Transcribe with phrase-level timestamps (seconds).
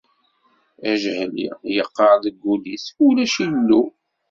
[0.91, 1.45] Ajehli
[1.75, 3.81] yeqqar deg wul-is: Ulac Illu!